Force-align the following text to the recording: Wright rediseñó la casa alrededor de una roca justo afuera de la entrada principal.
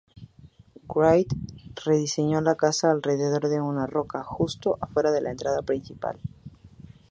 Wright 0.89 1.31
rediseñó 1.85 2.41
la 2.41 2.55
casa 2.55 2.89
alrededor 2.89 3.49
de 3.49 3.61
una 3.61 3.85
roca 3.85 4.23
justo 4.23 4.79
afuera 4.81 5.11
de 5.11 5.21
la 5.21 5.29
entrada 5.29 5.61
principal. 5.61 6.19